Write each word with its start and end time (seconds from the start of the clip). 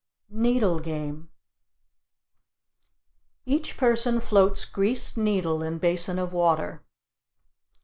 NEEDLE 0.33 0.79
GAME 0.79 1.29
Each 3.45 3.77
person 3.77 4.19
floats 4.19 4.65
greased 4.65 5.15
needle 5.15 5.61
in 5.61 5.77
basin 5.77 6.17
of 6.17 6.33
water. 6.33 6.81